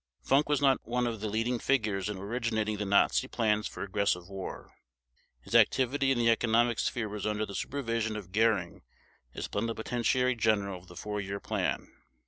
Funk 0.23 0.49
was 0.49 0.63
not 0.63 0.79
one 0.83 1.05
of 1.05 1.19
the 1.21 1.29
leading 1.29 1.59
figures 1.59 2.09
in 2.09 2.17
originating 2.17 2.77
the 2.77 2.87
Nazi 2.87 3.27
plans 3.27 3.67
for 3.67 3.83
aggressive 3.83 4.27
war. 4.27 4.73
His 5.41 5.53
activity 5.53 6.11
in 6.11 6.17
the 6.17 6.31
economic 6.31 6.79
sphere 6.79 7.07
was 7.07 7.27
under 7.27 7.45
the 7.45 7.53
Supervision 7.53 8.15
of 8.15 8.31
Göring 8.31 8.81
as 9.35 9.47
Plenipotentiary 9.47 10.33
General 10.33 10.79
of 10.79 10.87
the 10.87 10.95
Four 10.95 11.21
Year 11.21 11.39
Plan. 11.39 11.87